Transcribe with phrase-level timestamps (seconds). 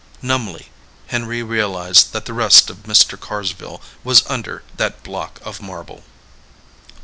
[0.23, 0.69] Numbly,
[1.09, 3.19] Henry realized that the rest of Mr.
[3.19, 6.03] Carsville was under that block of marble.